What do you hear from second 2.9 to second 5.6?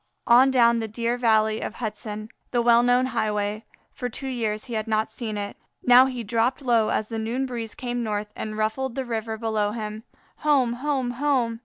highway; for two years he had not seen it!